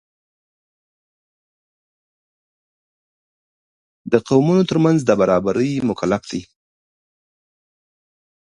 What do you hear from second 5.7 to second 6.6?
مکلف دی.